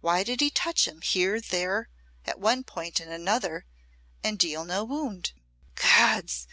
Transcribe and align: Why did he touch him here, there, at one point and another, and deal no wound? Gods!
Why 0.00 0.24
did 0.24 0.40
he 0.40 0.50
touch 0.50 0.88
him 0.88 1.02
here, 1.02 1.40
there, 1.40 1.88
at 2.26 2.40
one 2.40 2.64
point 2.64 2.98
and 2.98 3.12
another, 3.12 3.64
and 4.24 4.36
deal 4.36 4.64
no 4.64 4.82
wound? 4.82 5.30
Gods! 5.76 6.48